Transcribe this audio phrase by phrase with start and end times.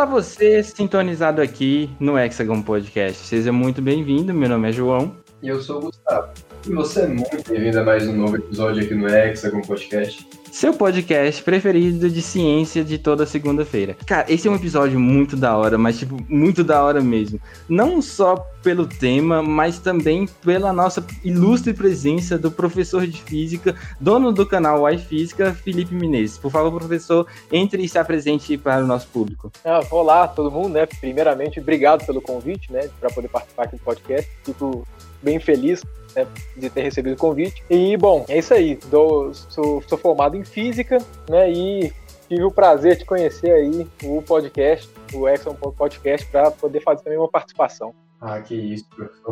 [0.00, 3.26] Fala você, sintonizado aqui no Hexagon Podcast.
[3.26, 5.14] Seja muito bem-vindo, meu nome é João.
[5.42, 6.32] E eu sou o Gustavo.
[6.66, 10.74] E você é muito bem-vindo a mais um novo episódio aqui no Hexagon Podcast seu
[10.74, 13.96] podcast preferido de ciência de toda segunda-feira.
[14.04, 17.40] Cara, esse é um episódio muito da hora, mas tipo, muito da hora mesmo.
[17.68, 24.32] Não só pelo tema, mas também pela nossa ilustre presença do professor de física, dono
[24.32, 26.36] do canal iFísica, Felipe Menezes.
[26.36, 29.52] Por favor, professor, entre e se apresente para o nosso público.
[29.64, 30.84] Ah, olá, todo mundo, né?
[30.84, 34.28] Primeiramente, obrigado pelo convite, né, para poder participar aqui do podcast.
[34.44, 34.86] Fico
[35.22, 35.82] bem feliz
[36.14, 37.62] né, de ter recebido o convite.
[37.68, 38.78] E, bom, é isso aí.
[38.90, 40.98] Dou, sou, sou formado em física,
[41.28, 41.50] né?
[41.50, 41.92] E
[42.28, 47.18] tive o prazer de conhecer aí o podcast, o Exxon Podcast, para poder fazer também
[47.18, 47.94] uma participação.
[48.20, 48.84] Ah, que isso.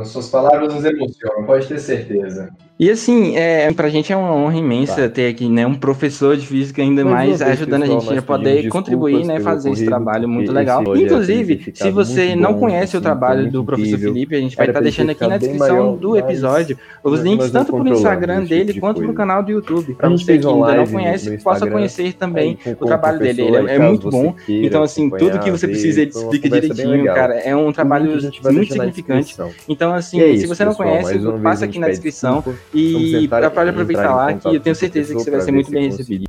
[0.04, 2.50] Suas palavras nos emocionam, pode ter certeza.
[2.80, 5.08] E assim, é, pra gente é uma honra imensa tá.
[5.08, 8.22] ter aqui, né, um professor de física ainda Mas mais ajudando pessoal, a gente a
[8.22, 10.96] poder contribuir, né, fazer esse trabalho muito legal.
[10.96, 14.66] Inclusive, se você não bom, conhece assim, o trabalho do professor Felipe, a gente vai
[14.66, 18.72] estar tá deixando aqui na descrição maior, do episódio os links tanto pro Instagram dele
[18.72, 19.94] tipo quanto pro canal do YouTube.
[19.94, 23.42] Pra você que ainda não conhece, possa conhecer também o trabalho dele.
[23.42, 24.34] Ele é, é muito bom.
[24.48, 27.34] Então, assim, tudo que você precisa ele explica direitinho, cara.
[27.40, 28.18] É um trabalho
[28.52, 29.36] muito significante.
[29.68, 34.48] Então, assim, se você não conhece, passa aqui na descrição e pode aproveitar lá que
[34.48, 36.28] eu tenho certeza que você vai ser muito bem recebido.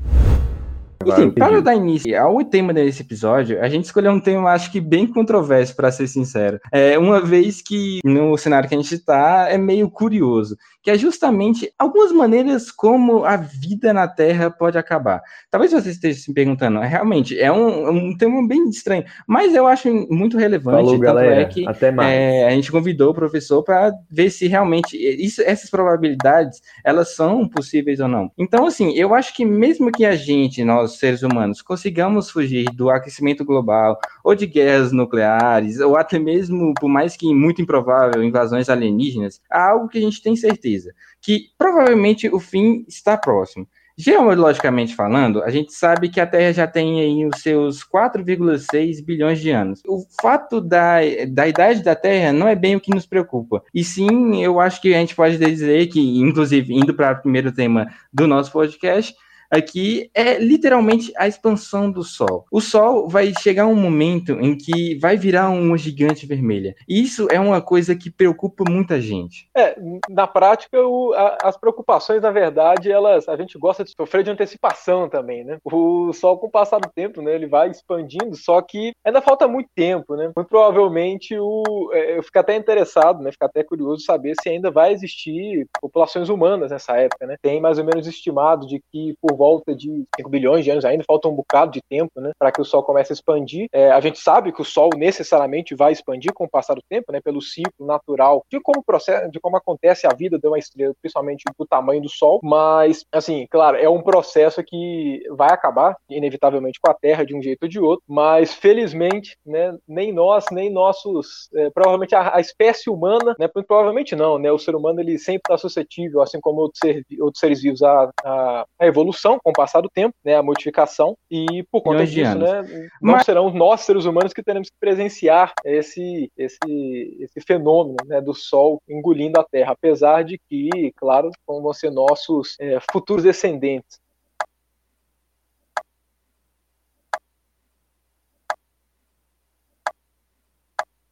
[1.14, 4.82] Enfim, para dar início ao tema desse episódio, a gente escolheu um tema, acho que
[4.82, 6.60] bem controverso, para ser sincero.
[6.72, 10.98] É, uma vez que no cenário que a gente está é meio curioso, que é
[10.98, 15.22] justamente algumas maneiras como a vida na Terra pode acabar.
[15.52, 19.90] Talvez você esteja se perguntando, realmente, é um, um tema bem estranho, mas eu acho
[20.10, 20.86] muito relevante.
[20.86, 21.42] Falou, galera.
[21.42, 22.12] É que, Até mais.
[22.12, 27.48] É, a gente convidou o professor para ver se realmente isso, essas probabilidades elas são
[27.48, 28.32] possíveis ou não.
[28.38, 32.66] Então, assim, eu acho que mesmo que a gente, nós nós, seres humanos, consigamos fugir
[32.74, 38.24] do aquecimento global, ou de guerras nucleares, ou até mesmo, por mais que muito improvável,
[38.24, 43.68] invasões alienígenas, há algo que a gente tem certeza, que provavelmente o fim está próximo.
[44.02, 49.42] Geologicamente falando, a gente sabe que a Terra já tem aí os seus 4,6 bilhões
[49.42, 49.82] de anos.
[49.86, 53.62] O fato da, da idade da Terra não é bem o que nos preocupa.
[53.76, 57.52] E sim, eu acho que a gente pode dizer que, inclusive, indo para o primeiro
[57.52, 59.14] tema do nosso podcast,
[59.50, 62.46] aqui é literalmente a expansão do Sol.
[62.52, 66.76] O Sol vai chegar um momento em que vai virar uma gigante vermelha.
[66.88, 69.50] E isso é uma coisa que preocupa muita gente.
[69.56, 69.76] É,
[70.10, 74.32] na prática, o, a, as preocupações, na verdade, elas a gente gosta de sofrer de
[74.32, 75.58] antecipação também, né?
[75.64, 79.48] O Sol, com o passar do tempo, né, ele vai expandindo, só que ainda falta
[79.48, 80.32] muito tempo, né?
[80.36, 83.32] Muito provavelmente o, é, eu fico até interessado, né?
[83.32, 87.36] Fico até curioso saber se ainda vai existir populações humanas nessa época, né?
[87.42, 91.06] Tem mais ou menos estimado de que por volta de 5 bilhões de anos, ainda
[91.08, 93.68] falta um bocado de tempo, né, para que o Sol comece a expandir.
[93.72, 97.14] É, a gente sabe que o Sol necessariamente vai expandir com o passar do tempo,
[97.14, 100.94] né, pelo ciclo natural de como processo, de como acontece a vida de uma estrela,
[101.02, 102.42] principalmente do tamanho do Sol.
[102.44, 107.42] Mas, assim, claro, é um processo que vai acabar inevitavelmente com a Terra de um
[107.42, 108.04] jeito ou de outro.
[108.06, 114.16] Mas felizmente, né, nem nós, nem nossos, é, provavelmente a, a, espécie humana, né, provavelmente
[114.18, 117.62] não, né, o ser humano ele sempre está suscetível, assim como outros, ser, outros seres
[117.62, 121.82] vivos, à, à evolução evolução com o passar do tempo, né, a modificação, e por
[121.82, 123.26] conta disso, né, não Mas...
[123.26, 128.82] serão nós, seres humanos, que teremos que presenciar esse, esse, esse fenômeno né, do Sol
[128.88, 134.00] engolindo a Terra, apesar de que, claro, vão ser nossos é, futuros descendentes.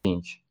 [0.06, 0.47] Gente.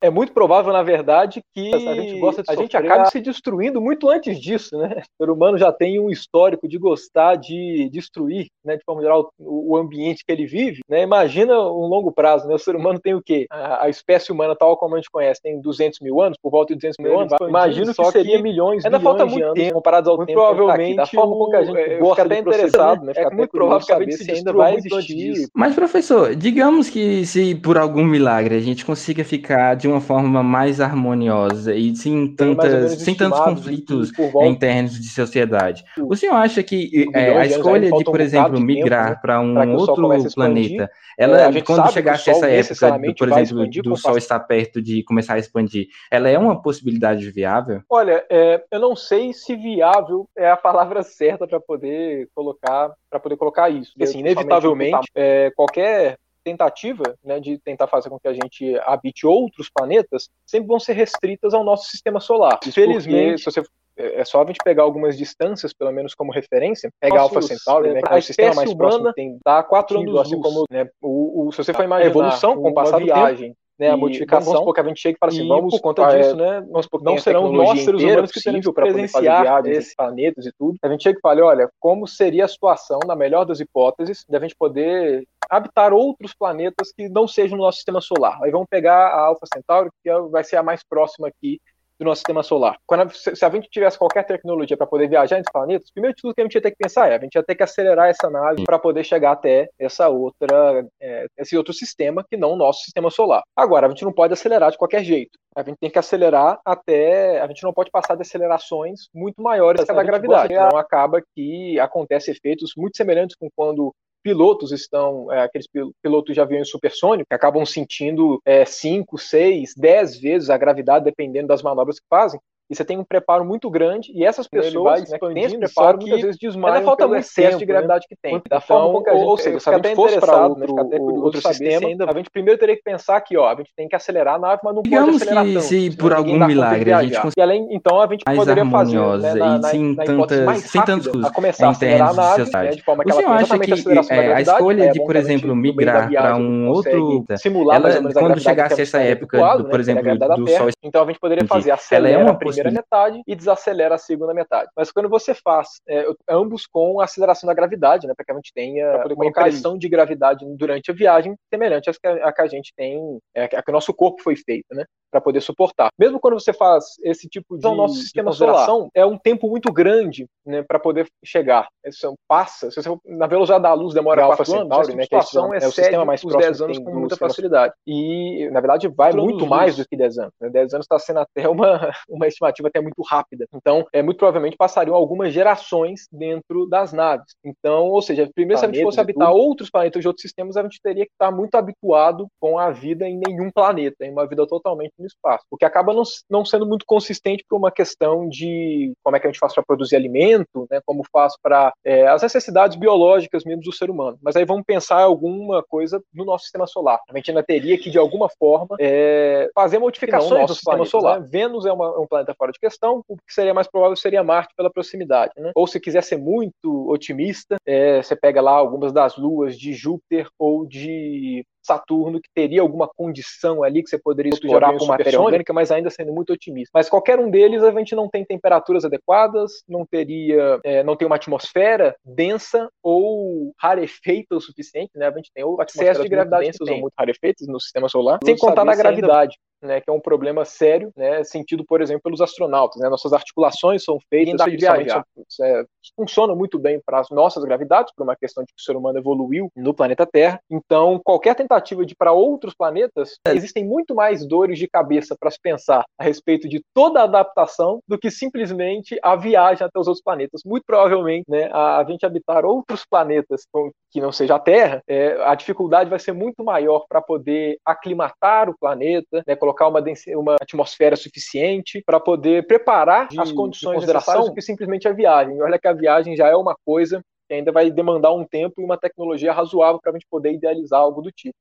[0.00, 3.80] É muito provável, na verdade, que a gente, gosta de a gente acabe se destruindo
[3.80, 5.02] muito antes disso, né?
[5.20, 9.30] O ser humano já tem um histórico de gostar de destruir, né, de forma geral,
[9.38, 11.02] o, ambiente que ele vive, né?
[11.02, 12.54] Imagina um longo prazo, né?
[12.54, 13.46] O ser humano tem o quê?
[13.50, 16.74] A, a espécie humana, tal como a gente conhece, tem 200 mil anos, por volta
[16.74, 17.32] de 200 mil anos.
[17.40, 20.96] Imagino que seria que milhões, ainda falta muito anos, tempo comparados ao muito tempo provavelmente
[20.96, 23.12] tá aqui, da forma como que a gente é, gosta até interessado, né?
[23.16, 25.48] É muito provável que a gente ainda vai existir.
[25.54, 30.42] Mas professor, digamos que se por algum milagre a gente consiga ficar de uma forma
[30.42, 35.84] mais harmoniosa e sem, tantas, sem tantos conflitos internos de sociedade.
[35.98, 39.74] O senhor acha que é, a escolha de, por exemplo, um migrar né, para um
[39.74, 44.80] outro planeta, ela, é, quando chegasse essa época, do, por exemplo, do Sol estar perto
[44.80, 47.82] de começar a expandir, ela é uma possibilidade viável?
[47.88, 53.20] Olha, é, eu não sei se viável é a palavra certa para poder colocar para
[53.20, 53.92] poder colocar isso.
[54.00, 59.70] Assim, inevitavelmente, é, qualquer tentativa né, de tentar fazer com que a gente habite outros
[59.72, 62.58] planetas sempre vão ser restritas ao nosso sistema solar.
[62.72, 63.62] Felizmente, se você
[63.96, 67.92] é, é só a gente pegar algumas distâncias, pelo menos como referência, pegar Alpha Centauri,
[67.92, 71.46] né, que é o sistema mais humana, tem dá quatro anos assim como né, o,
[71.46, 74.52] o, se você for imaginar a evolução com o viagem, né, a modificação.
[74.52, 76.60] Vamos supor que a gente chega e fala assim, vamos por conta disso, né?
[76.60, 80.76] Vamos supor não serão nós seres humanos que teremos que presenciar esses planetas e tudo.
[80.82, 84.36] A gente chega e fala, olha, como seria a situação, na melhor das hipóteses, de
[84.36, 88.38] a gente poder habitar outros planetas que não sejam no nosso sistema solar.
[88.42, 91.58] Aí vamos pegar a Alpha Centauri, que é, vai ser a mais próxima aqui
[92.00, 92.76] do nosso sistema solar.
[92.86, 96.34] Quando, se a gente tivesse qualquer tecnologia para poder viajar entre planetas, primeiro de tudo
[96.34, 98.30] que a gente ia ter que pensar é, a gente ia ter que acelerar essa
[98.30, 102.82] nave para poder chegar até essa outra, é, esse outro sistema que não o nosso
[102.84, 103.42] sistema solar.
[103.54, 105.38] Agora, a gente não pode acelerar de qualquer jeito.
[105.54, 109.84] A gente tem que acelerar até, a gente não pode passar de acelerações muito maiores
[109.84, 110.54] que a da gravidade.
[110.54, 115.66] Então acaba que acontece efeitos muito semelhantes com quando pilotos estão, é, aqueles
[116.02, 121.62] pilotos de aviões supersônicos, que acabam sentindo 5, 6, 10 vezes a gravidade, dependendo das
[121.62, 122.40] manobras que fazem
[122.70, 125.98] e você tem um preparo muito grande, e essas pessoas né, que têm esse preparo
[125.98, 127.72] muitas vezes desmaiam ainda falta muito excesso tempo, de né?
[127.72, 128.06] gravidade né?
[128.08, 128.34] que tem.
[128.34, 130.82] Da então, forma que a gente, ou seja, se a gente fosse para outro, né,
[130.82, 133.88] outro, outro sistema, ainda, a gente primeiro teria que pensar que ó, a gente tem
[133.88, 135.64] que acelerar a nave, mas não Digamos pode acelerar que tanto.
[135.64, 137.40] se por algum milagre a gente conseguir...
[137.40, 140.84] E além, então a gente poderia fazer né, na, na, sem, na tantas, mais sem
[140.84, 143.72] tantos custos a começar a acelerar a nave, né, de forma que ela acha que
[143.72, 147.24] a, a escolha de, por exemplo, migrar para um outro...
[147.36, 147.80] Simular
[148.12, 150.68] quando chegasse essa época, por exemplo, do Sol...
[150.84, 154.70] Então a gente poderia fazer acelerar a primeira metade e desacelera a segunda metade.
[154.76, 158.52] Mas quando você faz é, ambos com aceleração da gravidade, né, para que a gente
[158.54, 162.46] tenha uma impressão de gravidade durante a viagem semelhante à que a, a que a
[162.46, 164.84] gente tem, é, a que o nosso corpo foi feito, né?
[165.10, 165.90] Para poder suportar.
[165.98, 169.72] Mesmo quando você faz esse tipo de, então, nosso sistema solar é um tempo muito
[169.72, 171.68] grande né, para poder chegar.
[171.84, 175.18] Isso passa, se você, na velocidade da luz demora 4 anos, Centauri, né, que é,
[175.18, 177.74] é, o sistema mais próximo 10 anos com muita facilidade.
[177.86, 180.32] E, na verdade, vai muito mais do que 10 anos.
[180.40, 180.50] Né?
[180.50, 183.46] 10 anos está sendo até uma, uma estimativa até muito rápida.
[183.54, 187.34] Então, é, muito provavelmente passariam algumas gerações dentro das naves.
[187.44, 190.62] Então, ou seja, primeiro, se a gente fosse habitar outros planetas de outros sistemas, a
[190.62, 194.46] gente teria que estar muito habituado com a vida em nenhum planeta, em uma vida
[194.46, 198.92] totalmente no espaço, o que acaba não, não sendo muito consistente por uma questão de
[199.02, 202.22] como é que a gente faz para produzir alimento, né, como faz para é, as
[202.22, 204.18] necessidades biológicas mesmo do ser humano.
[204.22, 207.00] Mas aí vamos pensar alguma coisa no nosso sistema solar.
[207.08, 210.90] A gente ainda teria que, de alguma forma, é, fazer modificações no, no sistema planetas,
[210.90, 211.20] solar.
[211.20, 211.28] Né?
[211.30, 214.22] Vênus é, uma, é, um planeta fora de questão, o que seria mais provável seria
[214.22, 215.32] Marte pela proximidade.
[215.36, 215.52] Né?
[215.54, 220.28] Ou se quiser ser muito otimista, é, você pega lá algumas das luas de Júpiter
[220.38, 225.52] ou de Saturno, que teria alguma condição ali que você poderia explorar com matéria orgânica,
[225.52, 226.70] mas ainda sendo muito otimista.
[226.74, 231.06] Mas qualquer um deles, a gente não tem temperaturas adequadas, não teria, é, não tem
[231.06, 235.06] uma atmosfera densa ou rarefeita o suficiente, né?
[235.06, 238.36] A gente tem o excesso de gravidade densas ou muito rarefeitas no sistema solar, sem
[238.36, 242.80] contar na gravidade né, que é um problema sério, né, sentido, por exemplo, pelos astronautas.
[242.80, 245.04] Né, nossas articulações são feitas viajar.
[245.42, 245.64] É,
[245.96, 248.98] funcionam muito bem para as nossas gravidades, por uma questão de que o ser humano
[248.98, 250.40] evoluiu no planeta Terra.
[250.50, 253.32] Então, qualquer tentativa de ir para outros planetas, é.
[253.32, 257.80] existem muito mais dores de cabeça para se pensar a respeito de toda a adaptação
[257.86, 260.42] do que simplesmente a viagem até os outros planetas.
[260.44, 263.42] Muito provavelmente, né, a, a gente habitar outros planetas
[263.90, 268.48] que não seja a Terra, é, a dificuldade vai ser muito maior para poder aclimatar
[268.48, 269.82] o planeta, né, colocar uma,
[270.16, 275.36] uma atmosfera suficiente para poder preparar de, as condições necessárias do que simplmente a viagem.
[275.36, 278.60] E olha que a viagem já é uma coisa que ainda vai demandar um tempo
[278.60, 281.34] e uma tecnologia razoável para a gente poder idealizar algo do tipo.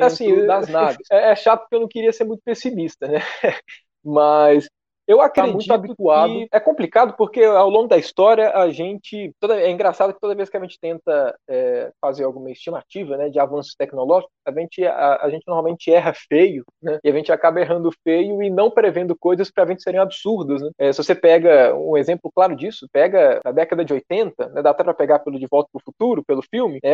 [0.00, 1.06] assim, das naves.
[1.10, 3.18] É, é chato porque eu não queria ser muito pessimista, né?
[4.02, 4.68] Mas
[5.12, 6.32] eu acredito tá muito habituado.
[6.32, 9.32] Que é complicado porque ao longo da história a gente.
[9.38, 13.28] Toda, é engraçado que toda vez que a gente tenta é, fazer alguma estimativa né,
[13.28, 16.98] de avanços tecnológicos, a gente, a, a, gente normalmente erra feio, né?
[17.04, 20.62] E a gente acaba errando feio e não prevendo coisas para a gente serem absurdas.
[20.62, 20.70] Né?
[20.78, 24.70] É, se você pega um exemplo claro disso, pega a década de 80, né, dá
[24.70, 26.92] até para pegar pelo De Volta para o Futuro, pelo filme, né,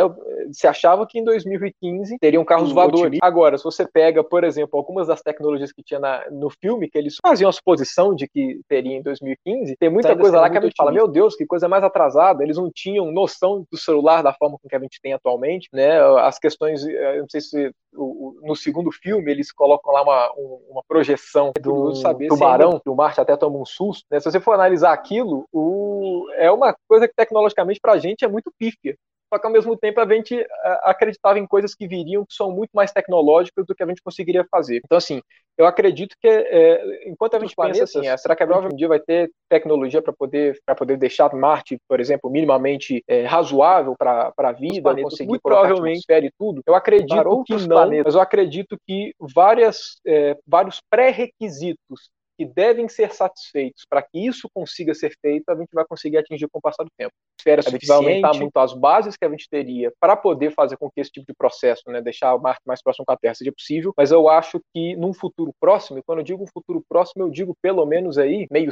[0.53, 3.19] se achava que em 2015 teriam carros voadores.
[3.23, 6.99] Agora, se você pega, por exemplo, algumas das tecnologias que tinha na, no filme, que
[6.99, 10.61] eles faziam a suposição de que teria em 2015, tem muita coisa lá que a
[10.61, 14.33] gente fala, meu Deus, que coisa mais atrasada, eles não tinham noção do celular da
[14.33, 16.01] forma com que a gente tem atualmente, né?
[16.21, 20.33] As questões, eh, eu não sei se no segundo filme eles colocam lá uma,
[20.69, 24.21] uma projeção do saber tubarão, que o Marte até toma um susto, né?
[24.21, 28.53] Se você for analisar aquilo, o, é uma coisa que tecnologicamente pra gente é muito
[28.59, 28.97] pífia.
[29.33, 30.47] Só que ao mesmo tempo a gente
[30.83, 34.45] acreditava em coisas que viriam que são muito mais tecnológicas do que a gente conseguiria
[34.51, 34.81] fazer.
[34.85, 35.21] Então, assim,
[35.57, 38.89] eu acredito que é, enquanto a gente pensa assim, é, será que a um dia
[38.89, 44.53] vai ter tecnologia para poder, poder deixar Marte, por exemplo, minimamente é, razoável para a
[44.53, 46.63] vida, conseguir muito provavelmente e tudo?
[46.67, 48.05] Eu acredito que não, planetas.
[48.07, 50.01] mas eu acredito que várias,
[50.47, 53.85] vários pré-requisitos que devem ser satisfeitos.
[53.91, 56.91] Para que isso consiga ser feito, a gente vai conseguir atingir com o passar do
[56.97, 57.13] tempo.
[57.39, 60.77] Esfera a gente vai aumentar muito as bases que a gente teria para poder fazer
[60.77, 63.35] com que esse tipo de processo, né, deixar a Marte mais próximo com a Terra
[63.35, 66.83] seja possível, mas eu acho que num futuro próximo, e quando eu digo um futuro
[66.89, 68.71] próximo, eu digo pelo menos aí meio,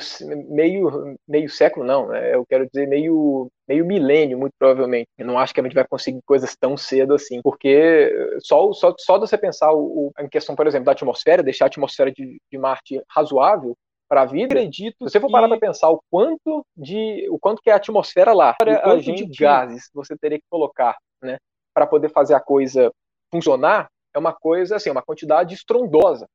[0.49, 5.09] meio, meio século, não, né, eu quero dizer meio meio milênio, muito provavelmente.
[5.19, 8.95] Eu não acho que a gente vai conseguir coisas tão cedo assim, porque só, só,
[8.99, 12.13] só de você pensar o, o, em questão, por exemplo, da atmosfera, deixar a atmosfera
[12.13, 13.77] de, de Marte razoável,
[14.09, 14.97] para a vida, acredito.
[15.09, 18.33] Se você for parar para pensar o quanto de o quanto que é a atmosfera
[18.33, 21.39] lá, o a gente de gases você teria que colocar, né,
[21.75, 22.93] para poder fazer a coisa
[23.31, 26.27] funcionar, é uma coisa assim, uma quantidade estrondosa.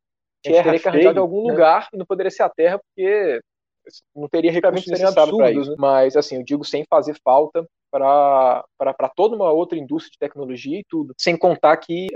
[0.45, 1.51] A gente teria que arranjar de algum né?
[1.51, 3.39] lugar e não poderia ser a Terra porque
[4.15, 4.87] não teria recursos
[5.51, 5.71] isso.
[5.71, 5.75] Né?
[5.77, 8.63] Mas assim, eu digo sem fazer falta para
[9.15, 11.13] toda uma outra indústria de tecnologia e tudo.
[11.17, 12.07] Sem contar que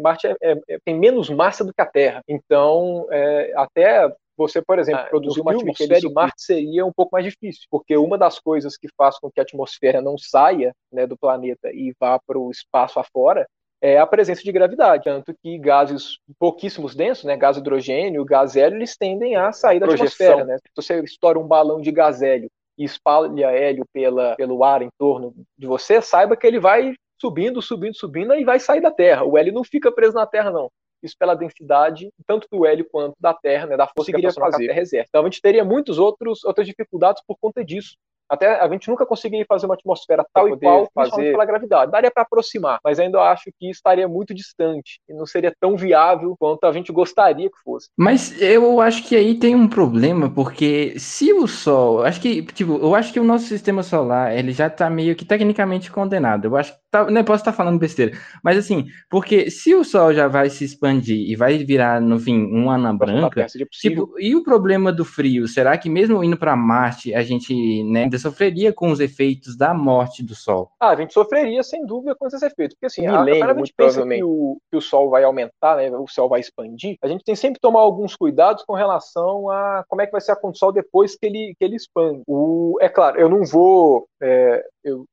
[0.00, 2.22] Marte é, é, é, tem menos massa do que a Terra.
[2.26, 7.10] Então, é, até você, por exemplo, ah, produzir uma atmosfera em Marte seria um pouco
[7.12, 11.06] mais difícil, porque uma das coisas que faz com que a atmosfera não saia né,
[11.06, 13.46] do planeta e vá para o espaço afora
[13.80, 18.76] é a presença de gravidade, tanto que gases pouquíssimos densos, né, gás hidrogênio, gás hélio,
[18.78, 20.26] eles tendem a sair da Projeção.
[20.26, 20.58] atmosfera, né?
[20.58, 24.90] Se você estoura um balão de gás hélio e espalha hélio pela, pelo ar em
[24.98, 29.24] torno de você, saiba que ele vai subindo, subindo, subindo e vai sair da Terra.
[29.24, 30.70] O hélio não fica preso na Terra, não.
[31.02, 34.66] Isso pela densidade, tanto do hélio quanto da Terra, né, da força que a fazer.
[34.66, 35.08] Terra exerce.
[35.08, 37.96] Então a gente teria muitos outros outras dificuldades por conta disso.
[38.28, 41.90] Até a gente nunca conseguiria fazer uma atmosfera tal e qual, fazer pela gravidade.
[41.90, 46.36] Daria para aproximar, mas ainda acho que estaria muito distante e não seria tão viável
[46.38, 47.88] quanto a gente gostaria que fosse.
[47.96, 52.76] Mas eu acho que aí tem um problema, porque se o Sol, acho que, tipo,
[52.76, 56.46] eu acho que o nosso sistema solar, ele já está meio que tecnicamente condenado.
[56.46, 59.74] Eu acho que tá, não né, posso estar tá falando besteira, mas assim, porque se
[59.74, 64.14] o Sol já vai se expandir e vai virar, no fim, uma ana branca, tipo,
[64.18, 68.72] e o problema do frio, será que mesmo indo para Marte, a gente, né, sofreria
[68.72, 70.70] com os efeitos da morte do Sol?
[70.78, 73.72] Ah, a gente sofreria sem dúvida com esses efeitos, porque assim, Milênio, a, a gente
[73.74, 77.24] pensa que o, que o Sol vai aumentar, né, o Sol vai expandir, a gente
[77.24, 80.36] tem sempre que tomar alguns cuidados com relação a como é que vai ser a
[80.36, 82.22] condição Sol depois que ele, que ele expande.
[82.26, 85.06] O, é claro, eu não vou é, eu,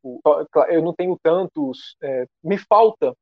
[0.69, 1.95] eu não tenho tantos.
[2.01, 3.13] É, me falta,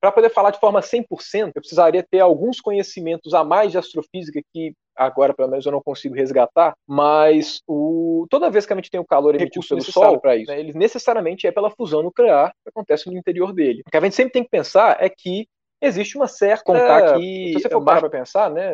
[0.00, 1.04] para poder falar de forma 100%,
[1.46, 5.82] eu precisaria ter alguns conhecimentos a mais de astrofísica que agora pelo menos eu não
[5.82, 10.20] consigo resgatar, mas o, toda vez que a gente tem o calor emitido pelo Sol,
[10.20, 13.82] para isso, né, ele necessariamente é pela fusão nuclear que acontece no interior dele.
[13.86, 15.46] O que a gente sempre tem que pensar é que
[15.80, 18.72] existe uma certa contar que se você for parar para pensar, né,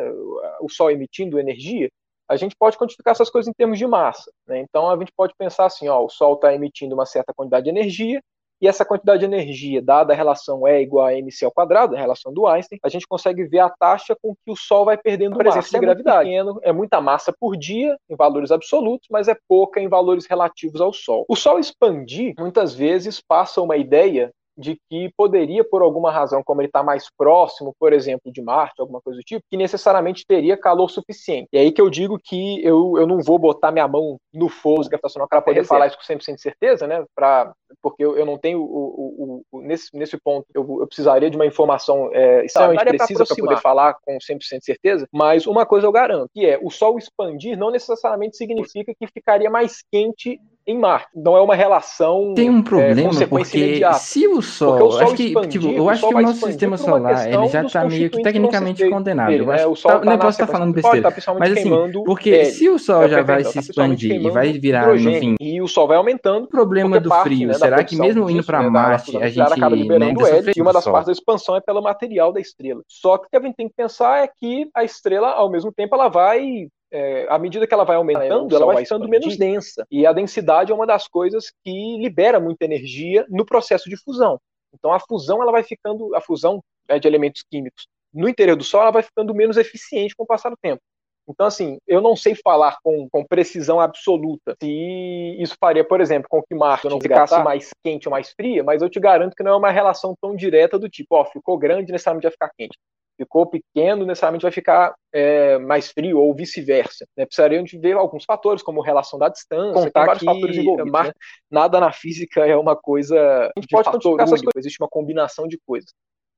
[0.61, 1.89] o Sol emitindo energia,
[2.29, 4.31] a gente pode quantificar essas coisas em termos de massa.
[4.47, 4.59] Né?
[4.59, 7.71] Então a gente pode pensar assim: ó, o Sol está emitindo uma certa quantidade de
[7.71, 8.21] energia,
[8.61, 11.99] e essa quantidade de energia, dada a relação E igual a mc ao quadrado, a
[11.99, 15.37] relação do Einstein, a gente consegue ver a taxa com que o Sol vai perdendo
[15.37, 15.71] presença massa.
[15.71, 16.29] de é gravidade.
[16.29, 20.25] É, pequeno, é muita massa por dia, em valores absolutos, mas é pouca em valores
[20.25, 21.25] relativos ao Sol.
[21.27, 26.61] O Sol expandir, muitas vezes, passa uma ideia de que poderia, por alguma razão, como
[26.61, 30.57] ele está mais próximo, por exemplo, de Marte, alguma coisa do tipo, que necessariamente teria
[30.57, 31.47] calor suficiente.
[31.53, 34.87] E aí que eu digo que eu, eu não vou botar minha mão no fogo
[34.89, 37.05] gravitacional para poder é, falar isso com 100% de certeza, né?
[37.15, 41.29] Pra, porque eu, eu não tenho, o, o, o, nesse, nesse ponto, eu, eu precisaria
[41.29, 45.65] de uma informação é, extremamente precisa para poder falar com 100% de certeza, mas uma
[45.65, 50.39] coisa eu garanto, que é o Sol expandir não necessariamente significa que ficaria mais quente
[50.69, 51.09] em Marte.
[51.15, 52.33] Não é uma relação.
[52.35, 53.97] Tem um problema, é, porque imediata.
[53.97, 54.87] se o Sol.
[54.87, 57.63] o Sol acho que, expandir, tipo, eu acho que o nosso sistema solar ele já
[57.63, 59.29] está meio que tecnicamente condenado.
[59.29, 59.67] Dele, eu acho, né?
[59.67, 61.11] o Sol tá, tá não posso estar falando besteira.
[61.11, 61.71] Tá mas assim,
[62.05, 62.45] porque ele.
[62.45, 65.35] se o Sol é, já vai se expandir e vai virar, no fim.
[65.39, 66.45] E o Sol vai aumentando.
[66.45, 69.41] O problema do frio, né, será que mesmo indo para né, Marte, a gente.
[69.41, 72.81] acaba liberando hélio, e uma das partes da expansão é pelo material da estrela.
[72.87, 75.71] Só que o que a gente tem que pensar é que a estrela, ao mesmo
[75.71, 79.85] tempo, ela vai é, à medida que ela vai aumentando, ela vai ficando menos densa.
[79.91, 84.39] E a densidade é uma das coisas que libera muita energia no processo de fusão.
[84.73, 88.63] Então a fusão ela vai ficando, a fusão né, de elementos químicos no interior do
[88.63, 90.81] Sol ela vai ficando menos eficiente com o passar do tempo.
[91.27, 96.27] Então, assim, eu não sei falar com, com precisão absoluta se isso faria, por exemplo,
[96.27, 99.43] com que Marte não ficasse mais quente ou mais fria, mas eu te garanto que
[99.43, 102.75] não é uma relação tão direta do tipo, ó, ficou grande, necessariamente vai ficar quente.
[103.19, 107.05] Ficou pequeno, necessariamente vai ficar é, mais frio ou vice-versa.
[107.17, 107.25] Né?
[107.25, 111.03] Precisariam de ver alguns fatores, como relação da distância, contar vários que fatores envolvidos.
[111.03, 111.11] Né?
[111.51, 113.17] Nada na física é uma coisa.
[113.55, 115.91] A gente pode quantificar essas coisas, existe uma combinação de coisas.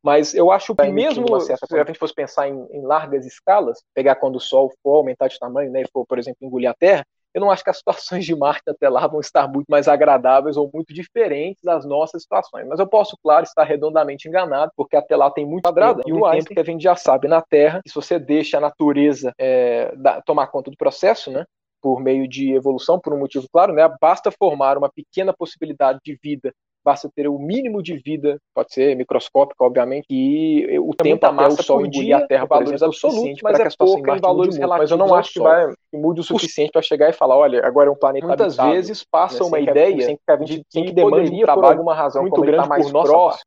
[0.04, 4.16] Mas eu acho que mesmo se a gente fosse pensar em, em, largas escalas, pegar
[4.16, 7.06] quando o Sol for aumentar de tamanho, né, e for, por exemplo, engolir a Terra,
[7.34, 10.58] eu não acho que as situações de Marte até lá vão estar muito mais agradáveis
[10.58, 12.68] ou muito diferentes das nossas situações.
[12.68, 16.30] Mas eu posso, claro, estar redondamente enganado, porque até lá tem muito quadrado e um
[16.30, 19.96] tempo que a gente já sabe na Terra, que se você deixa a natureza é,
[19.96, 21.46] da, tomar conta do processo, né,
[21.82, 26.18] por meio de evolução, por um motivo claro, né, basta formar uma pequena possibilidade de
[26.22, 31.26] vida basta ter o mínimo de vida, pode ser microscópico, obviamente, e o é tempo
[31.26, 34.58] até o Sol engolir a Terra, valores exemplo, absolutos, mas é pouco em valores.
[34.58, 37.66] Mas eu não acho que vai que mude o suficiente para chegar e falar, olha,
[37.66, 38.72] agora é um planeta Muitas habitado.
[38.72, 39.46] vezes passa né?
[39.46, 43.12] uma ideia de que, que demandaria por alguma razão muito grande tá mais por nossa
[43.12, 43.44] próximo,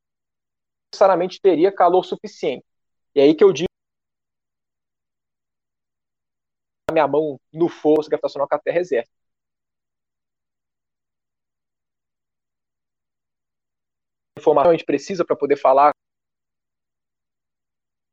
[0.93, 2.63] necessariamente teria calor suficiente.
[3.13, 3.65] E aí que eu digo
[6.89, 9.09] a minha mão no fogo gravitacional que a Terra exerce.
[14.45, 15.91] Informação a gente precisa para poder falar?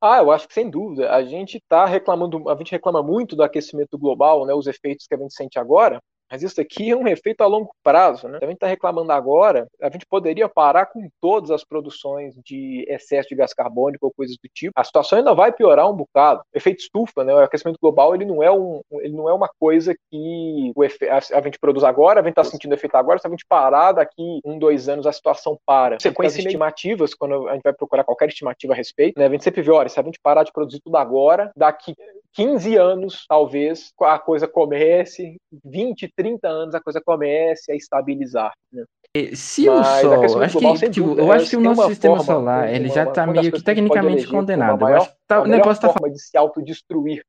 [0.01, 1.13] Ah, eu acho que sem dúvida.
[1.15, 5.15] A gente está reclamando, a gente reclama muito do aquecimento global, né, os efeitos que
[5.15, 8.39] a gente sente agora, mas isso aqui é um efeito a longo prazo, né?
[8.41, 13.29] A gente está reclamando agora, a gente poderia parar com todas as produções de excesso
[13.29, 14.73] de gás carbônico ou coisas do tipo.
[14.75, 16.41] A situação ainda vai piorar um bocado.
[16.41, 17.35] O efeito estufa, né?
[17.35, 21.19] O aquecimento global ele não é um, ele não é uma coisa que efe, a,
[21.19, 23.19] a, gente produz agora, a gente está sentindo efeito agora.
[23.19, 26.01] Se a gente parar daqui um, dois anos, a situação para.
[26.01, 29.27] Sequências estimativas, quando a gente vai procurar qualquer estimativa a respeito, né?
[29.27, 31.95] A gente sempre vê, olha, se a gente parar de produzir tudo agora, daqui
[32.33, 38.53] 15 anos, talvez, a coisa comece, 20, 30 anos a coisa comece a estabilizar.
[38.73, 38.85] Né?
[39.35, 42.33] Se Mas o Sol, acho que, tipo, dúvida, eu acho que o nosso sistema forma,
[42.33, 44.89] solar, ele já está meio que tecnicamente condenado.
[44.89, 47.23] Eu acho que tá, o negócio está de se autodestruir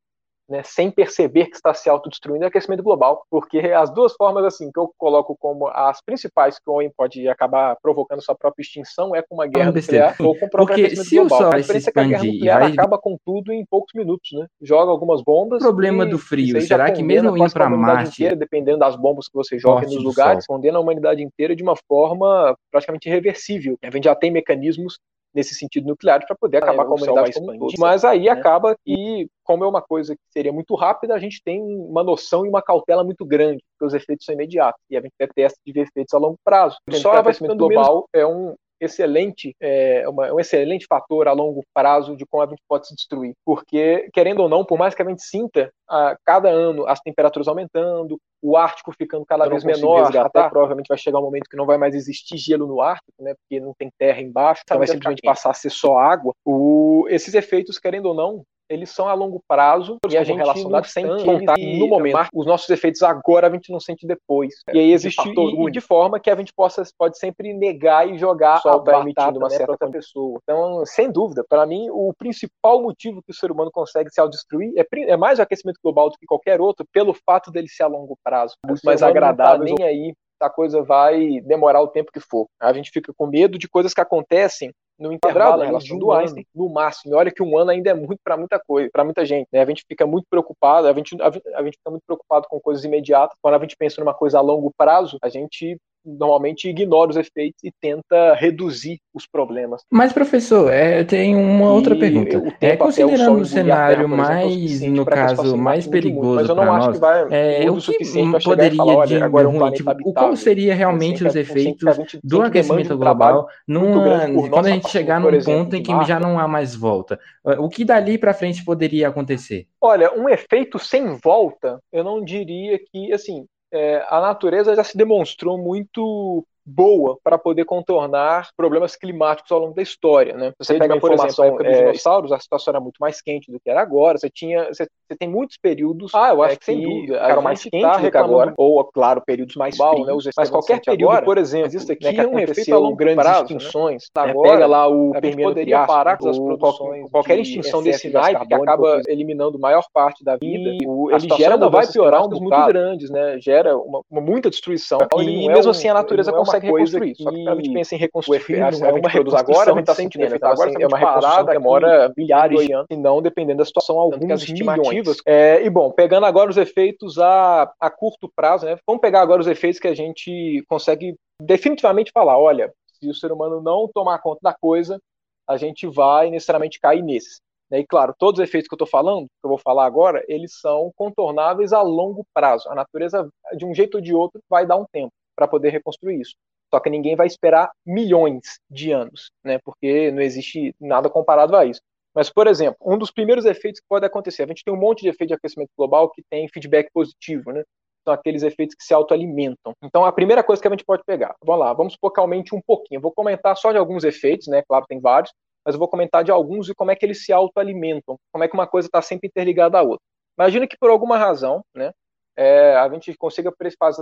[0.48, 4.70] né, sem perceber que está se autodestruindo é aquecimento global, porque as duas formas assim
[4.70, 9.14] que eu coloco como as principais que o homem pode acabar provocando sua própria extinção
[9.14, 11.38] é com uma guerra nuclear ou com o próprio porque aquecimento se global.
[11.38, 12.72] O Sol a diferença é que a guerra nuclear vai...
[12.72, 14.46] acaba com tudo em poucos minutos, né?
[14.60, 15.62] Joga algumas bombas.
[15.62, 19.34] O problema do frio, será que mesmo indo para Marte, inteira, dependendo das bombas que
[19.34, 23.78] você joga nos lugares, condena a humanidade inteira de uma forma praticamente irreversível.
[23.82, 24.98] A gente já tem mecanismos
[25.34, 27.72] nesse sentido nuclear para poder acabar é, com a humanidade como um todo.
[27.78, 28.30] Mas aí né?
[28.30, 32.46] acaba que, como é uma coisa que seria muito rápida, a gente tem uma noção
[32.46, 35.72] e uma cautela muito grande, porque os efeitos são imediatos, e a gente detesta de
[35.72, 36.76] ver efeitos a longo prazo.
[36.92, 42.16] Só o aquecimento global é um excelente, é, uma, um excelente fator a longo prazo
[42.16, 43.34] de como a gente pode se destruir.
[43.44, 47.48] Porque, querendo ou não, por mais que a gente sinta a cada ano as temperaturas
[47.48, 51.64] aumentando, o Ártico ficando cada vez menor, até provavelmente vai chegar um momento que não
[51.64, 55.22] vai mais existir gelo no Ártico, né, porque não tem terra embaixo, então vai simplesmente
[55.22, 56.34] passar a ser só água.
[56.44, 60.84] O, esses efeitos, querendo ou não, eles são a longo prazo e a gente não
[60.84, 62.28] sente contar no momento.
[62.32, 64.54] Os nossos efeitos agora a gente não sente depois.
[64.68, 68.08] É, e aí existe de, e, de forma que a gente possa pode sempre negar
[68.08, 70.38] e jogar Só a batata uma né, certa outra pessoa.
[70.42, 74.72] Então, sem dúvida, para mim o principal motivo que o ser humano consegue se autodestruir
[74.76, 77.88] é, é mais o aquecimento global do que qualquer outro, pelo fato dele ser a
[77.88, 79.58] longo prazo, muito mais agradável.
[79.58, 82.46] Tá nem aí a coisa vai demorar o tempo que for.
[82.60, 84.72] A gente fica com medo de coisas que acontecem
[85.04, 87.14] no intervalo em relação do Einstein, no máximo.
[87.14, 89.48] E olha que um ano ainda é muito para muita coisa, para muita gente.
[89.52, 89.60] Né?
[89.60, 92.84] A gente fica muito preocupado, a gente, a, a gente fica muito preocupado com coisas
[92.84, 93.36] imediatas.
[93.40, 97.62] Quando a gente pensa numa coisa a longo prazo, a gente normalmente ignora os efeitos
[97.64, 99.82] e tenta reduzir os problemas.
[99.90, 102.54] Mas, professor, é, eu tenho uma outra pergunta.
[102.60, 107.78] É, considerando o, cenário terra, mais, exemplo, no caso, mais perigoso para nós, é, o
[107.78, 112.96] que poderia falar, de agora ruim, tipo, habitável, qual seria realmente os efeitos do aquecimento
[112.96, 117.18] global numa, quando a gente chegar num ponto em que já não há mais volta?
[117.58, 119.66] O que dali para frente poderia acontecer?
[119.80, 124.96] Olha, um efeito sem volta, eu não diria que, assim, é, a natureza já se
[124.96, 130.52] demonstrou muito boa para poder contornar problemas climáticos ao longo da história, né?
[130.58, 133.52] Você pega, por exemplo, a época dos é, dinossauros, a situação era muito mais quente
[133.52, 134.18] do que era agora.
[134.18, 136.12] Você tinha, você, você tem muitos períodos.
[136.14, 138.82] Ah, eu acho é, que sem dúvida, eram mais quentes tá do que agora, ou
[138.84, 140.30] claro, períodos mais frios, né?
[140.36, 142.96] Mas qualquer período, agora, por exemplo, existe aqui né, que é um efeito a longo
[142.96, 143.56] grandes prazo, né?
[143.56, 144.04] extinções.
[144.16, 144.22] Né?
[144.22, 147.10] Agora, pega lá o Permiano poderia parar com as produções.
[147.10, 150.78] Qualquer extinção desse naipe que acaba eliminando maior parte da vida, e
[151.12, 153.38] ele gera vai piorar um dos muito grandes, né?
[153.40, 154.98] Gera uma, muita destruição.
[155.18, 158.92] E mesmo assim a natureza consegue reconstruir que a gente pensa em reconstruir, a, é
[158.92, 162.66] uma produz agora, a gente está sentindo efeito agora, é uma reconstrução que demora milhares
[162.66, 165.18] de anos, e não dependendo da situação, algumas estimativas.
[165.26, 168.78] É, e bom, pegando agora os efeitos a, a curto prazo, né?
[168.86, 173.32] Vamos pegar agora os efeitos que a gente consegue definitivamente falar, olha, se o ser
[173.32, 175.00] humano não tomar conta da coisa,
[175.48, 177.40] a gente vai necessariamente cair nesses.
[177.70, 180.60] E claro, todos os efeitos que eu estou falando, que eu vou falar agora, eles
[180.60, 182.68] são contornáveis a longo prazo.
[182.68, 186.20] A natureza, de um jeito ou de outro, vai dar um tempo para poder reconstruir
[186.20, 186.34] isso.
[186.72, 189.58] Só que ninguém vai esperar milhões de anos, né?
[189.64, 191.80] Porque não existe nada comparado a isso.
[192.14, 195.02] Mas, por exemplo, um dos primeiros efeitos que pode acontecer, a gente tem um monte
[195.02, 197.64] de efeito de aquecimento global que tem feedback positivo, né?
[198.04, 199.72] São aqueles efeitos que se autoalimentam.
[199.82, 202.98] Então, a primeira coisa que a gente pode pegar, vamos lá, vamos aumente um pouquinho.
[202.98, 204.62] Eu vou comentar só de alguns efeitos, né?
[204.62, 205.32] Claro, tem vários,
[205.64, 208.48] mas eu vou comentar de alguns e como é que eles se autoalimentam, como é
[208.48, 210.04] que uma coisa está sempre interligada à outra.
[210.38, 211.92] Imagina que por alguma razão, né?
[212.36, 213.52] É, a gente consiga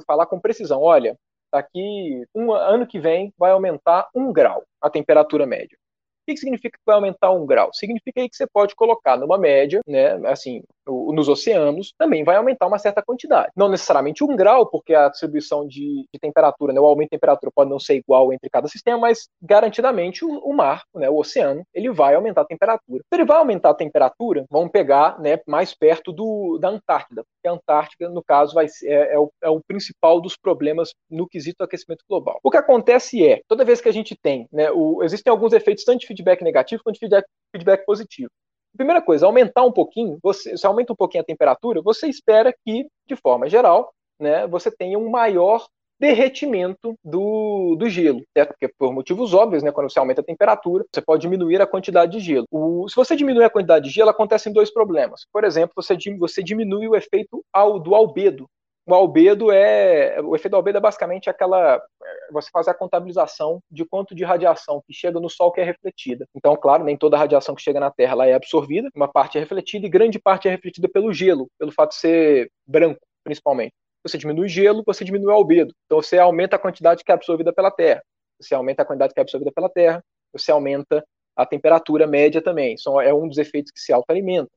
[0.07, 0.81] falar com precisão.
[0.81, 1.17] Olha,
[1.53, 5.77] daqui um ano que vem vai aumentar um grau a temperatura média.
[6.23, 7.73] O que significa que vai aumentar um grau?
[7.73, 12.67] Significa aí que você pode colocar numa média, né, assim, nos oceanos, também vai aumentar
[12.67, 13.51] uma certa quantidade.
[13.57, 17.53] Não necessariamente um grau, porque a distribuição de, de temperatura, né, o aumento de temperatura
[17.55, 21.63] pode não ser igual entre cada sistema, mas garantidamente o, o mar, né, o oceano,
[21.75, 23.03] ele vai aumentar a temperatura.
[23.03, 27.49] Se ele vai aumentar a temperatura, vamos pegar né, mais perto do, da Antártida, porque
[27.49, 31.65] a Antártida, no caso, vai é, é, o, é o principal dos problemas no quesito
[31.65, 32.39] aquecimento global.
[32.43, 35.85] O que acontece é, toda vez que a gente tem, né, o, existem alguns efeitos
[35.85, 38.31] tanto feedback negativo quanto feedback, feedback positivo.
[38.77, 43.17] Primeira coisa, aumentar um pouquinho, você, aumenta um pouquinho a temperatura, você espera que, de
[43.17, 45.67] forma geral, né, você tenha um maior
[46.01, 48.51] derretimento do, do gelo, certo?
[48.51, 52.13] Porque por motivos óbvios, né, quando você aumenta a temperatura, você pode diminuir a quantidade
[52.13, 52.45] de gelo.
[52.51, 55.27] O, se você diminui a quantidade de gelo, acontecem dois problemas.
[55.33, 58.49] Por exemplo, você, você diminui o efeito ao, do albedo,
[58.87, 60.21] o albedo é.
[60.23, 61.81] O efeito albedo é basicamente aquela.
[62.33, 66.27] Você fazer a contabilização de quanto de radiação que chega no Sol que é refletida.
[66.35, 69.39] Então, claro, nem toda a radiação que chega na Terra ela é absorvida, uma parte
[69.39, 73.73] é refletida e grande parte é refletida pelo gelo, pelo fato de ser branco, principalmente.
[74.03, 75.73] Você diminui o gelo, você diminui o albedo.
[75.87, 78.03] Então, você aumenta a quantidade que é absorvida pela Terra.
[78.41, 81.05] Você aumenta a quantidade que é absorvida pela Terra, você aumenta
[81.37, 82.75] a temperatura média também.
[83.05, 84.51] É um dos efeitos que se autoalimentam.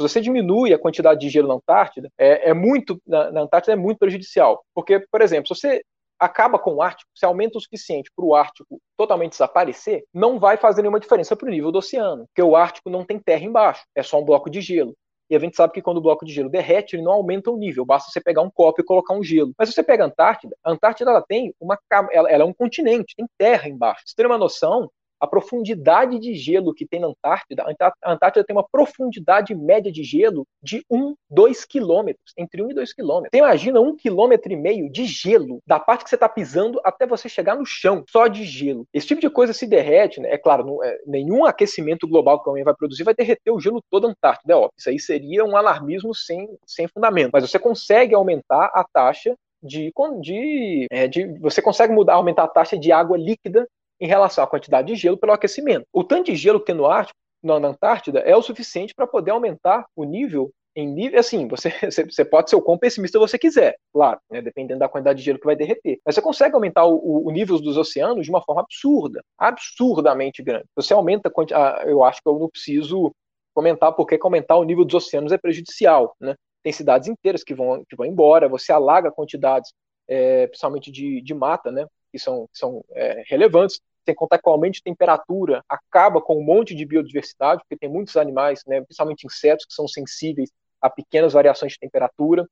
[0.00, 3.74] Se você diminui a quantidade de gelo na Antártida, é, é muito na, na, Antártida
[3.74, 5.82] é muito prejudicial, porque, por exemplo, se você
[6.18, 10.56] acaba com o Ártico, se aumenta o suficiente para o Ártico totalmente desaparecer, não vai
[10.56, 13.82] fazer nenhuma diferença para o nível do oceano, porque o Ártico não tem terra embaixo,
[13.94, 14.94] é só um bloco de gelo.
[15.28, 17.58] E a gente sabe que quando o bloco de gelo derrete, ele não aumenta o
[17.58, 19.52] nível, basta você pegar um copo e colocar um gelo.
[19.58, 21.78] Mas se você pega a Antártida, a Antártida ela tem uma
[22.10, 24.02] ela, é um continente, tem terra embaixo.
[24.06, 27.64] Você tem uma noção, a profundidade de gelo que tem na Antártida,
[28.02, 32.74] a Antártida tem uma profundidade média de gelo de 1, 2 quilômetros, entre 1 e
[32.74, 33.30] 2 quilômetros.
[33.32, 37.06] Você imagina um quilômetro e meio de gelo, da parte que você está pisando até
[37.06, 38.86] você chegar no chão, só de gelo.
[38.92, 40.32] Esse tipo de coisa se derrete, né?
[40.32, 43.60] É claro, não, é, nenhum aquecimento global que o homem vai produzir vai derreter o
[43.60, 44.72] gelo todo da Antártida, é óbvio.
[44.78, 47.30] Isso aí seria um alarmismo sem, sem fundamento.
[47.32, 52.48] Mas você consegue aumentar a taxa de, de, é, de, você consegue mudar, aumentar a
[52.48, 53.68] taxa de água líquida
[54.00, 55.86] em relação à quantidade de gelo pelo aquecimento.
[55.92, 59.30] O tanto de gelo que tem no Ártico, na Antártida, é o suficiente para poder
[59.30, 63.76] aumentar o nível em nível, assim, você, você pode ser o quão pessimista você quiser,
[63.92, 65.98] claro, né, dependendo da quantidade de gelo que vai derreter.
[66.04, 70.66] Mas você consegue aumentar o, o nível dos oceanos de uma forma absurda, absurdamente grande.
[70.76, 73.12] Você aumenta, a, eu acho que eu não preciso
[73.54, 76.34] comentar porque aumentar o nível dos oceanos é prejudicial, né?
[76.62, 79.72] Tem cidades inteiras que vão, que vão embora, você alaga quantidades,
[80.06, 81.86] é, principalmente de, de mata, né?
[82.12, 86.44] Que são, são é, relevantes sem contar que o aumento de temperatura acaba com um
[86.44, 91.32] monte de biodiversidade, porque tem muitos animais, né, principalmente insetos, que são sensíveis a pequenas
[91.32, 92.46] variações de temperatura.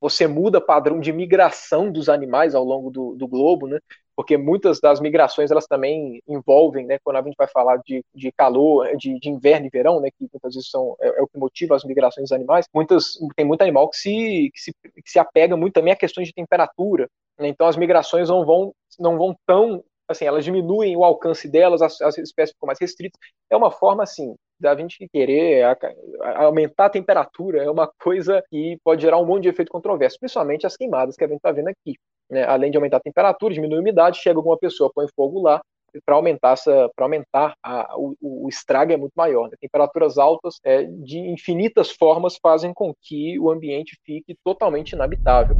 [0.00, 3.78] Você muda padrão de migração dos animais ao longo do, do globo, né,
[4.14, 8.30] porque muitas das migrações elas também envolvem, né, quando a gente vai falar de, de
[8.32, 11.38] calor, de, de inverno e verão, né, que muitas vezes são, é, é, o que
[11.38, 15.18] motiva as migrações dos animais, muitas, tem muito animal que se, que se, que se
[15.18, 19.34] apega muito também a questões de temperatura, né, então as migrações não vão, não vão
[19.46, 23.18] tão assim, elas diminuem o alcance delas, as, as espécies ficam mais restritas.
[23.50, 25.76] É uma forma, assim, da gente querer a,
[26.22, 30.18] a aumentar a temperatura, é uma coisa que pode gerar um monte de efeito controverso,
[30.18, 31.96] principalmente as queimadas que a gente está vendo aqui.
[32.30, 32.44] Né?
[32.44, 35.60] Além de aumentar a temperatura, diminuir a umidade, chega alguma pessoa, põe fogo lá,
[36.06, 39.56] para aumentar essa para aumentar a, o, o, estrago é muito maior né?
[39.60, 45.54] temperaturas altas é, de infinitas formas fazem com que o ambiente fique totalmente inabitável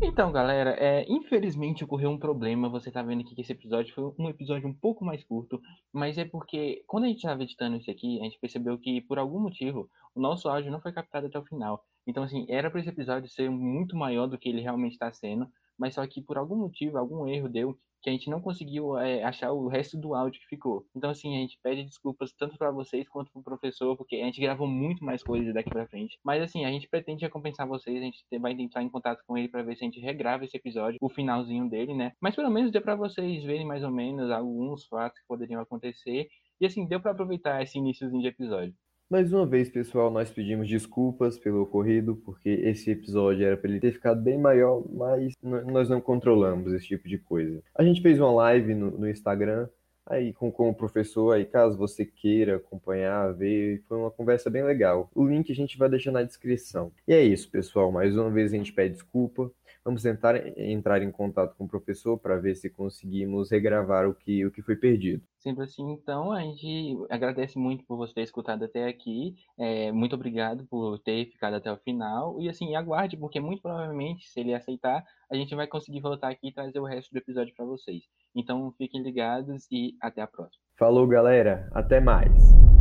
[0.00, 2.68] então, galera, é, infelizmente ocorreu um problema.
[2.68, 5.60] Você tá vendo aqui que esse episódio foi um episódio um pouco mais curto,
[5.92, 9.18] mas é porque quando a gente estava editando isso aqui, a gente percebeu que por
[9.18, 11.84] algum motivo o nosso áudio não foi captado até o final.
[12.06, 15.46] Então, assim, era para esse episódio ser muito maior do que ele realmente está sendo,
[15.78, 19.22] mas só que por algum motivo, algum erro deu que a gente não conseguiu é,
[19.24, 20.86] achar o resto do áudio que ficou.
[20.94, 24.24] Então, assim, a gente pede desculpas tanto para vocês quanto para o professor, porque a
[24.24, 26.18] gente gravou muito mais coisas daqui para frente.
[26.24, 29.48] Mas, assim, a gente pretende recompensar vocês, a gente vai entrar em contato com ele
[29.48, 32.12] para ver se a gente regrava esse episódio, o finalzinho dele, né?
[32.20, 36.28] Mas pelo menos deu para vocês verem mais ou menos alguns fatos que poderiam acontecer
[36.60, 38.74] E assim, deu para aproveitar esse iníciozinho de episódio.
[39.10, 43.80] Mais uma vez, pessoal, nós pedimos desculpas pelo ocorrido, porque esse episódio era para ele
[43.80, 47.62] ter ficado bem maior, mas nós não controlamos esse tipo de coisa.
[47.74, 49.66] A gente fez uma live no, no Instagram,
[50.04, 54.62] aí com, com o professor, aí caso você queira acompanhar, ver, foi uma conversa bem
[54.62, 55.10] legal.
[55.14, 56.92] O link a gente vai deixar na descrição.
[57.06, 57.90] E é isso, pessoal.
[57.90, 59.50] Mais uma vez a gente pede desculpa.
[59.84, 64.44] Vamos tentar entrar em contato com o professor para ver se conseguimos regravar o que,
[64.44, 65.22] o que foi perdido.
[65.38, 69.34] Sempre assim, então, a gente agradece muito por você ter escutado até aqui.
[69.58, 72.40] É, muito obrigado por ter ficado até o final.
[72.40, 76.48] E assim, aguarde, porque muito provavelmente, se ele aceitar, a gente vai conseguir voltar aqui
[76.48, 78.02] e trazer o resto do episódio para vocês.
[78.34, 80.62] Então, fiquem ligados e até a próxima.
[80.76, 81.68] Falou, galera.
[81.72, 82.77] Até mais.